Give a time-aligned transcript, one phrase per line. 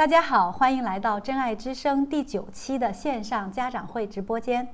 [0.00, 4.66] 大家好，欢迎来到真爱之声第九期的线上家长会直播间。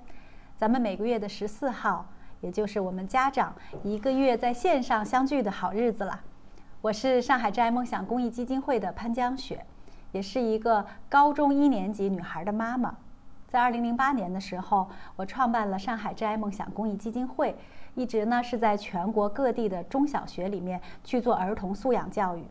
[0.57, 2.07] 咱们每个月的十四号，
[2.41, 3.53] 也就是我们家长
[3.83, 6.21] 一个月在线上相聚的好日子了。
[6.81, 9.67] 我是上海真爱梦想公益基金会的潘江雪，
[10.13, 12.95] 也是一个高中一年级女孩的妈妈。
[13.49, 17.57] 在二零零八年的时候，我创办了上海真爱梦想公益基金会，
[17.97, 22.45] 一直呢是在全国各地的中小学里面去做儿童素养教育。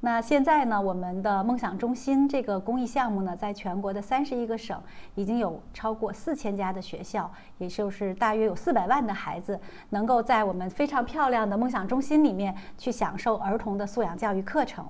[0.00, 4.80] 那现在呢，我们的梦想中心这个公益项目呢，在全国的三十一个省，
[5.14, 7.28] 已经有超过四千家的学校，
[7.58, 9.58] 也就是大约有四百万的孩子，
[9.90, 14.86] 能够在我们非常漂亮的梦想中心里面去享受儿童的素养教育课程。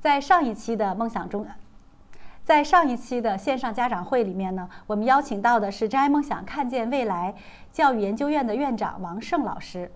[0.00, 1.46] 在上一期的梦想中，
[2.44, 7.34] 在上一期的线上家长会里面呢，我们邀请到的是真爱梦想看见未来
[7.72, 9.90] 教育研究院的院长王胜老师。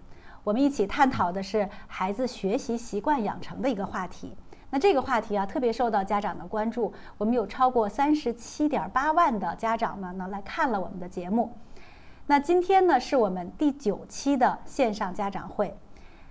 [0.49, 4.35] 我们一起探讨的是孩子学习习惯养成的一个话题。
[4.71, 6.91] 那这个话题啊，特别受到家长的关注。
[7.19, 11.53] 我们有超过三十七点八万的家长呢，呢来看了我们的节目。
[12.29, 15.77] 那今天呢，是我们第九期的线上家长会。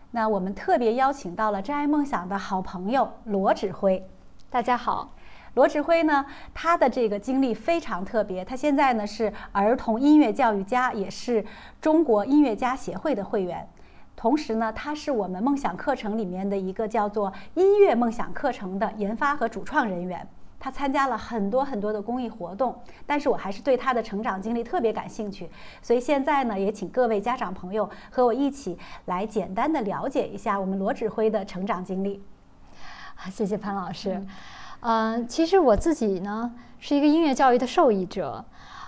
[0.10, 4.04] 那我们特别邀请到了真爱梦想的好朋友罗指挥。
[4.50, 5.14] 大家好，
[5.54, 8.44] 罗指挥呢，他的这个经历非常特别。
[8.44, 11.45] 他现在呢是儿童音乐教育家，也是
[11.80, 13.70] 中国音乐家协会的会员。
[14.18, 20.28] 同时呢，他是我们梦想课程里面的一个叫做音乐梦想课程的研发和主创人员。
[20.60, 25.48] 他参加了很多很多的公益活动，但是我还是对他的成长经历特别感兴趣。
[25.84, 32.23] 所以现在呢，也请各位家长朋友和我一起来简单的了解一下我们罗指挥的成长经历。
[33.18, 34.26] 啊，谢谢潘老师。
[34.80, 38.44] 嗯，其实我自己呢是一个音乐教育的受益者。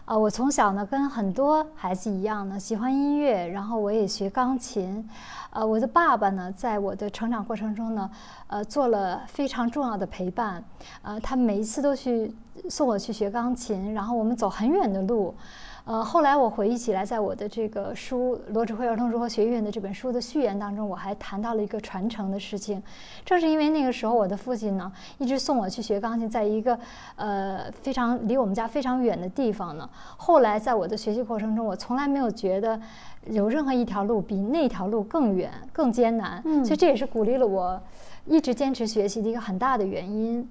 [0.10, 5.08] 啊，我从小呢跟很多孩子一样呢，喜欢音乐，然后我也学钢琴。
[5.52, 8.10] 呃，我的爸爸呢，在我的成长过程中呢，
[8.48, 10.64] 呃，做了非常重要的陪伴。
[11.04, 12.36] 呃，他每一次都去
[12.68, 15.36] 送我去学钢琴，然后我们走很远的路。
[15.90, 22.80] 呃，后来我回忆起来，在我的这个书《罗志辉儿童如何学音乐》的这本书的序言当中，我还谈到了一个传承的事情。
[23.26, 26.78] 正是因为那个时候，我的父亲呢，一直送我去学钢琴，在一个
[27.16, 29.90] 呃非常离我们家非常远的地方呢。
[30.16, 32.80] 后来在我的学习过程中，我从来没有觉得
[33.26, 36.40] 有任何一条路比那条路更远、更艰难。
[36.46, 37.82] 嗯，所以这也是鼓励了我
[38.28, 40.48] 一直坚持学习的一个很大的原因。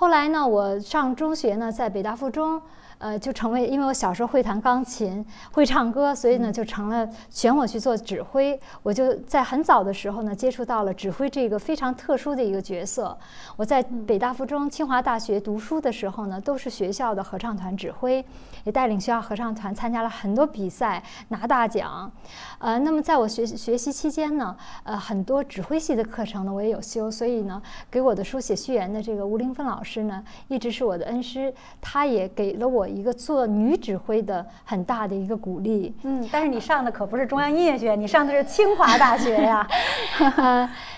[0.00, 2.62] 后来呢，我上中学呢，在北大附中。
[3.00, 8.60] 呃，就成为，因为我小时候会弹钢琴，会唱歌，所以呢，就成了选我去做指挥。
[8.82, 13.16] 我就在很早的时候呢，接触到了指挥这个非常特殊的一个角色。
[13.54, 18.16] 我在北大附中、清华大学读书的时候呢，都是学校的合唱团指挥，
[18.64, 22.10] 也带领学校合唱团参加了很多比赛，拿大奖。
[22.58, 32.86] 呃，那么在我学学习期间呢，呃，很多指挥系的课程呢，我也有修，所以呢，给我的书写序言的这个吴玲芬老师呢，一直是我的恩师，他也给了我。
[32.88, 39.64] 一个做女指挥的很大的一个鼓励，嗯，但是你上的可不是中央音乐学院，你上的是清华 大学呀。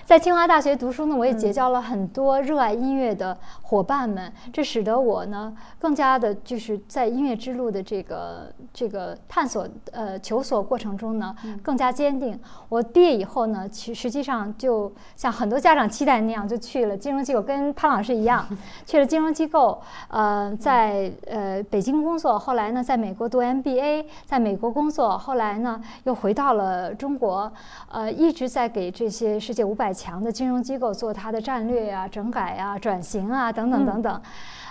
[0.04, 12.38] 在清华大学读书呢，我也结交了很多热爱音乐的伙伴们，这使得我呢更加的就是在音乐之路的这个这个探索呃求索过程中呢更加坚定。
[12.68, 18.44] 我毕业以后呢，其实际上就像很多家长期待那样，就去了金融机构，跟潘老师一样
[18.86, 21.80] 去了金融机构，呃，在呃北。
[21.80, 27.50] 京工作，后来呢，在美国读 MBA，在美国工作，后来呢，又回到了中国，
[27.88, 34.22] 呃，一直在给这些世界五百强的金融机构做它的战略呀、整改啊、转型啊等等等等，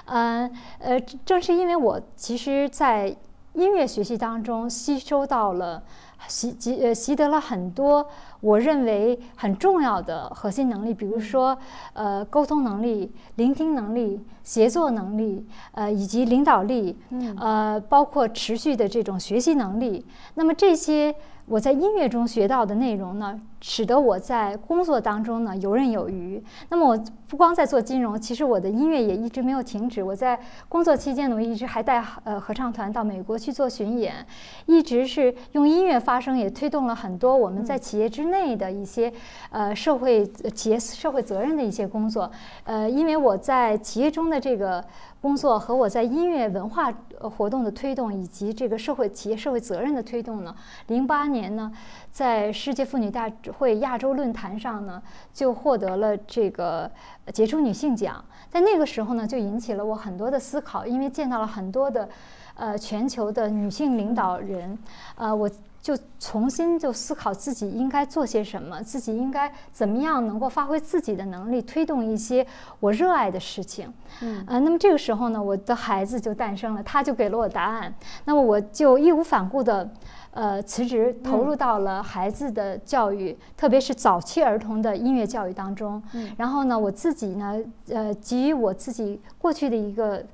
[0.05, 3.13] 嗯呃，正是因为我其实，在
[3.53, 5.81] 音乐学习当中吸收到了。
[6.27, 8.07] 习习呃习得了很多
[8.41, 11.57] 我认为很重要的核心能力，比如说
[11.93, 16.97] 呃沟通能力、聆听能力、协作能力，呃以及领导力，
[17.39, 20.05] 呃包括持续的这种学习能力。
[20.35, 21.15] 那么这些。
[21.49, 26.39] 我在音乐中学到的内容呢，使得我在工作当中呢游刃有余。
[26.69, 30.03] 那么我不光在做金融，其实我的音乐也一直没有停止。
[30.03, 34.23] 我在工作期间呢，我一直还带呃合唱团到美国去做巡演，
[34.67, 39.13] 一直是用音乐发生，也推动了很多我们在企业之内的一些
[39.51, 40.25] 呃社会
[40.55, 42.31] 企业社会责任的一些工作。
[42.63, 44.83] 呃，因为我在企业中的这个。
[45.21, 46.89] 工作和我在音乐文化
[47.19, 50.55] 活动的推动，以及这个社会企业社会责任的推动呢，
[50.87, 51.69] 零八年呢，
[52.09, 55.03] 在世界妇女大会亚洲论坛上呢，
[55.33, 56.89] 就获得了这个
[57.33, 58.23] 杰出女性奖。
[58.49, 62.07] 在那个时候呢，就引起了我很多的思考，因为见到了很多的，
[62.55, 64.79] 呃，全球的女性领导人，
[65.15, 65.49] 呃，我
[65.81, 72.45] 就重新就思考自己应该做些什么，自己应该怎么样能够发挥自己的能力，推动一些
[72.79, 73.91] 我热爱的事情。
[74.21, 77.93] 嗯，呃，那么这个时候呢，我的孩子就诞生了，他就给了我答案。
[78.25, 79.89] 那么我就义无反顾的，
[80.31, 86.01] 呃，辞职投入到了孩子的教育，特别是早期儿童的音乐教育当中。
[86.13, 90.25] 嗯，然后呢，我自己呢，呃，给予我自己过去的一个。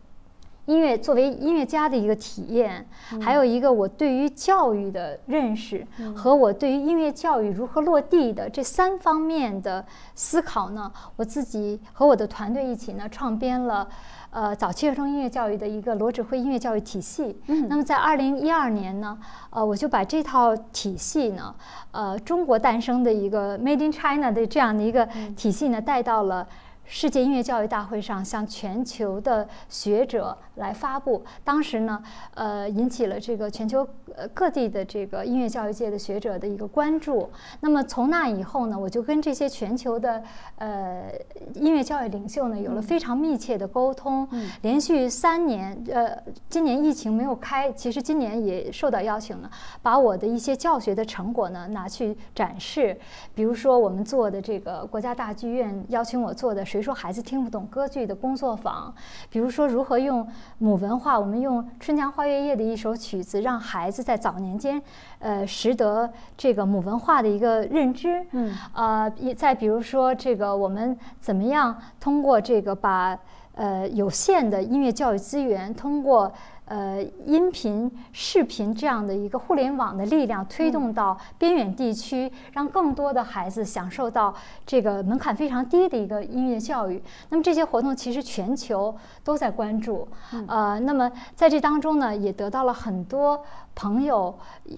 [0.65, 2.85] 音乐作为音乐家的一个体验，
[3.21, 5.85] 还有一个我对于教育的认识
[6.15, 9.85] 和我对于音乐教育如何落地的这三方面的
[10.15, 13.87] 思考呢，我自己和我的团队一起呢创编了，
[14.31, 17.39] 呃，早期儿童音乐教育的一个罗指挥音乐教育体系。
[17.45, 19.15] 嗯，那么在二零一二年呢，
[19.51, 21.53] 呃，我就把这套体系呢，
[21.91, 26.47] 呃，中国诞生的一个 Made in China 的这样的一个体系呢，带到了。
[26.87, 32.01] 世界音乐教育大会上向全球的学者来发布，当时呢，
[32.35, 33.85] 呃，引起了这个全球
[34.15, 37.27] 呃各地的这个音乐教育界的学者的一个关注。
[37.61, 40.21] 那么从那以后呢，我就跟这些全球的
[40.57, 41.11] 呃
[41.55, 44.27] 音乐教育领袖呢有了非常密切的沟通。
[44.61, 46.15] 连续三年，呃，
[46.49, 49.49] 今年疫情没有开，其实今年也受到邀请了，
[49.81, 52.95] 把我的一些教学的成果呢拿去展示。
[53.33, 56.63] 比如说我们做的这个国家大剧院邀请我做的。
[56.75, 58.93] 比如说孩子听不懂歌剧的工作坊，
[59.29, 60.27] 比如说如何用
[60.57, 64.81] 母文化，我们用《春江花月夜》的一首曲子，让孩子在早年间，
[65.19, 68.21] 呃，识得这个母文化的一个认知。
[68.31, 73.17] 嗯，呃，也再比如说这个，我们怎么样通过这个把
[73.53, 76.29] 呃有限的音乐教育资源，通过。
[76.65, 84.33] 呃，音频、视频这样的一个互联网的力量推动到边远地区，让更多的孩子享受到
[84.65, 87.01] 这个门槛非常低的一个音乐教育。
[87.29, 90.07] 那么这些活动其实全球都在关注，
[90.47, 93.43] 呃，那么在这当中呢，也得到了很多。
[93.77, 94.33] 朋友，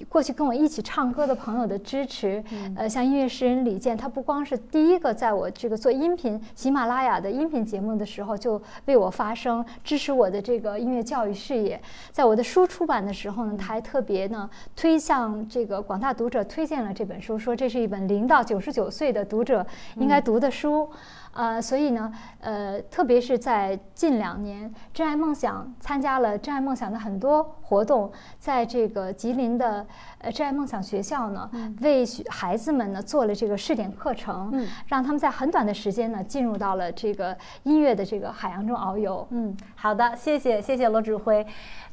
[0.10, 2.44] 过去跟我一起唱歌的朋友的支持，
[2.76, 11.77] 呃，像音乐诗人李健，他不光是第一个在我这个做音频喜马拉雅的音频节目的时候就为我发声，支持我的这个音乐教育事业，
[12.12, 19.66] 在我的书出版的时候呢，他还特别呢推向这个广大读者推荐了这本书，说这是一本零到九十九岁的读者
[19.96, 20.90] 应该读的书。
[21.34, 28.10] 呃，所以呢，呃，特别是在近两年，真爱梦想参加了真爱梦想的很多活动，
[28.40, 29.86] 在这个吉林的
[30.20, 31.50] 呃真爱梦想学校呢，
[31.82, 39.28] 为孩子们呢做了这个试点课程，嗯，让他们在很短的时间呢进入到了这个音乐的这个海洋中遨游。
[39.32, 41.46] 嗯，好的，谢谢谢谢罗指挥。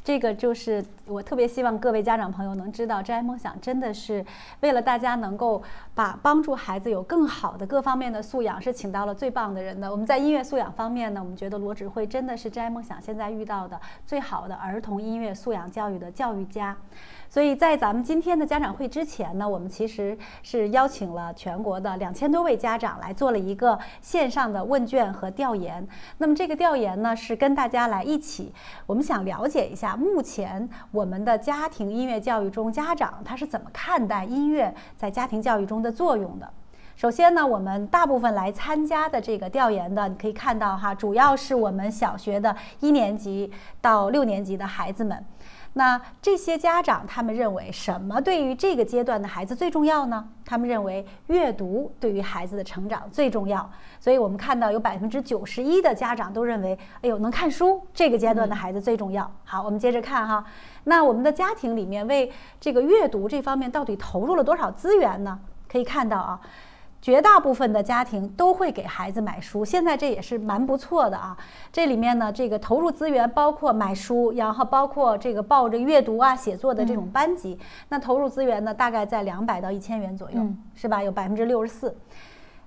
[0.04, 4.22] 这个就是我特别希望各位家长朋友能知道，真爱梦想真的是
[4.60, 5.62] 为了大家能够
[5.94, 9.90] 把帮助孩子有更好的各方面的素养，是请到了最棒的人的。
[9.90, 16.76] 我们在音乐素养方面呢，我们觉得罗指挥真的是真爱梦想现在遇到的最好的儿童音乐素养教育的教育家。
[17.28, 25.84] 所以在咱们今天的家长会之前呢，我们其实是邀请了全国的两千多位家长来做了一个线上的问卷和调研。
[26.18, 28.54] 那么这个调研呢，是跟大家来一起，
[28.86, 36.48] 我们想了解一下目前我们的家庭音乐教育中，家长他是怎么看待音乐在家庭教育中的作用的。
[36.94, 43.50] 首先呢，我们大部分来参加的这个调研的，你可以看到哈，主要是我们小学的一年级
[43.80, 45.24] 到六年级的孩子们。
[45.76, 50.28] 那这些家长他们认为什么对于这个阶段的孩子最重要呢？
[50.44, 53.68] 他们认为阅读对于孩子的成长最重要。
[53.98, 59.28] 所以我们看到有百分之九十一的家长都认为，哎呦，能看书这个阶段的孩子最重要。
[59.44, 60.44] 好，我们接着看哈。
[60.84, 65.40] 那我们的家庭里面为这个阅读这方面到底投入了多少资源呢？
[65.68, 66.40] 可以看到啊。
[67.04, 71.36] 绝大部分的家庭都会给孩子买书，现在这也是蛮不错的啊。
[71.70, 77.58] 这里面呢，这个投入资源包括买书，然后包括这个报着阅读啊、写作的这种班级，
[77.90, 80.40] 那投入资源呢，大概在两百到一千元左右，
[80.74, 81.02] 是吧？
[81.02, 81.94] 有百分之六十四。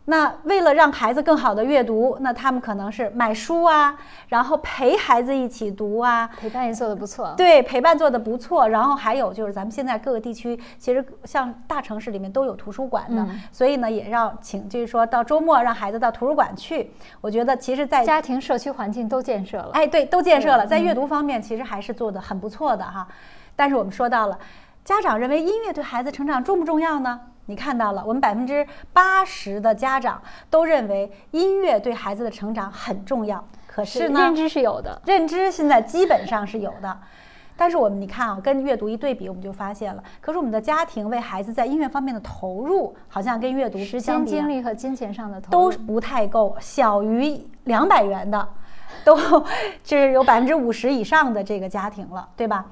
[0.09, 3.93] 那为了让孩子更好的阅读，那他们可能是买书啊，
[4.29, 7.33] 然后陪孩子一起读啊，陪伴也做得不错。
[7.35, 8.69] 对，陪伴做得不错。
[8.69, 16.89] 然后还有就是咱们现在各个地区，其实像大城市里面都有图书馆的，所以呢，也让请就是说到周末让孩子到图书馆去。
[17.19, 19.71] 我觉得其实，在家庭社区环境都建设了。
[19.73, 23.05] 哎，对，都建设了，在阅读方面其实还是做得很不错的哈。
[23.57, 24.39] 但是我们说到了，
[24.87, 27.19] 家长认为音乐对孩子成长重不重要呢？
[27.47, 33.45] 你看到了，我们百分之八十的家长都认为音乐对孩子的成长很重要。
[33.67, 36.97] 可是呢，认知是有的，认知现在基本上是有的。
[37.57, 40.01] 但是我们你看啊，跟阅读一对比，我们就发现了。
[40.21, 48.47] 可是我们的家庭为孩子在音乐方面的投入，好像跟阅读时间、精力和金钱上的投入都不太够，小于两百元的，
[49.03, 49.17] 都
[49.83, 52.65] 就是有百分之五十以上的这个家庭了，对吧？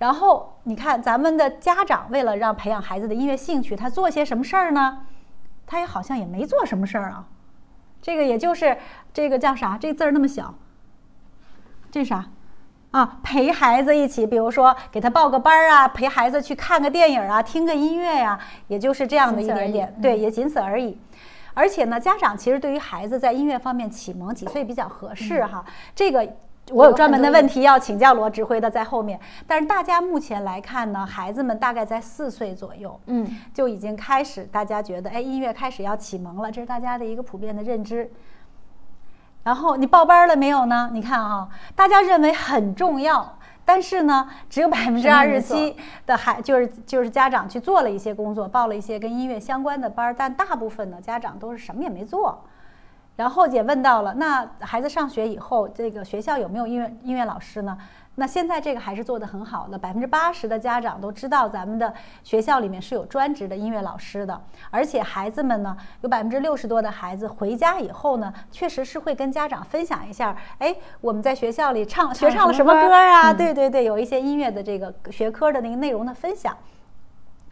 [0.00, 5.02] 然后你看，咱们的家长为了让培养孩子的音乐兴趣，他做些什么事儿呢？
[5.66, 7.26] 他也好像也没做什么事儿啊。
[8.00, 8.78] 这个也就是
[9.12, 9.76] 这个叫啥？
[9.78, 10.54] 这字儿那么小，
[11.90, 12.30] 这啥？
[12.92, 20.98] 啊，陪孩子一起，比如说给他报个班儿啊，陪孩子去看个电影啊，听个音乐呀，也就是这样的一点点，对，也仅此而已。
[21.52, 25.62] 而且呢，家长其实对于孩子在音乐方面启蒙，几岁比较合适哈？
[25.94, 26.26] 这个
[26.72, 29.18] 我有专门的问题要请教罗指挥的，在后面。
[29.46, 38.10] 但是大家目前来看呢，孩子们大概在四岁左右，嗯，就已经开始，大家觉得哎，音乐开始要启蒙了，这是大家的一个普遍的认知。
[39.42, 40.90] 然后你报班了没有呢？
[40.92, 45.74] 你看啊，大家认为很重要，但是呢，只有百分之二十七
[46.04, 52.44] 的孩就是就是家长去做了一些工作，报了一些跟音乐相关的班儿，但大部分的家长都是什么也没做。
[53.20, 57.76] 然后也问到了，那孩子上学以后，这个学校有没有音乐音乐老师呢？
[58.14, 61.92] 那现在这个还是做得很好的，百分之八十的家长都知道咱们的
[62.24, 73.34] 学校里面是有专职的音乐老师的，而且孩子们呢，有百分之六十多的孩子回家以后呢，确实是会跟家长分享一下，哎，我们在学校里唱学唱了什么歌啊？
[73.34, 76.56] 对对对，有一些音乐的这个学科的那个内容的分享。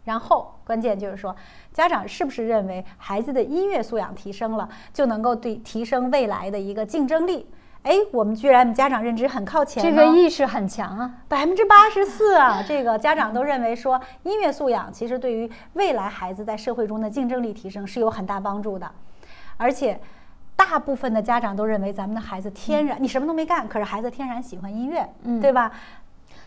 [0.08, 1.36] 然后关键就是说，
[1.70, 7.46] 家长是不是认为孩子的音乐素养提升了，就能够对提升未来的一个竞争力？
[7.82, 12.62] 哎，我们居然家长认知很靠前，这个意识很强啊，百分之八十四啊！
[12.66, 18.90] 这个家长都认为说，音乐素养其实对于未来孩子在社会中的竞争力提升是有很大帮助的，
[19.58, 20.00] 而且
[20.56, 25.70] 大部分的家长都认为咱们的孩子天然，你什么都没干，可是孩子天然喜欢音乐，嗯，对吧？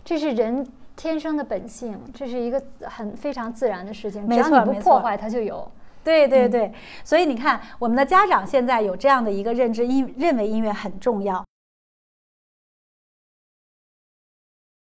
[0.04, 5.70] 这是人天生的本性，这是一个很非常自然的事情，只要你不破坏它就有。
[6.04, 11.44] 对对对，所以你看，我们的家长现在有这样的一个认知，音认为音乐很重要。